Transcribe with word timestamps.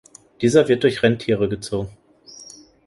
Dieser 0.41 0.67
wird 0.67 0.81
durch 0.81 1.03
Rentiere 1.03 1.47
gezogen. 1.47 1.95